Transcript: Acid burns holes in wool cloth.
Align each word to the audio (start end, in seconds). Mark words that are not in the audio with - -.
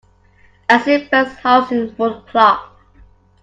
Acid 0.67 1.11
burns 1.11 1.37
holes 1.43 1.71
in 1.71 1.95
wool 1.95 2.21
cloth. 2.21 2.71